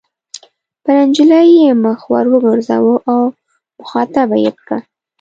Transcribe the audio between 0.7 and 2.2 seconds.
پر نجلۍ یې مخ